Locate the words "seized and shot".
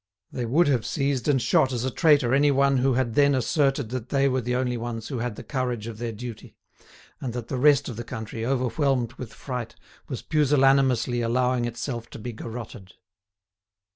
0.83-1.71